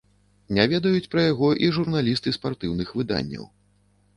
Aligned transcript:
Не 0.57 0.63
ведаюць 0.71 1.09
пра 1.11 1.21
яго 1.27 1.49
і 1.67 1.71
журналісты 1.77 2.33
спартыўных 2.39 2.97
выданняў. 3.03 3.45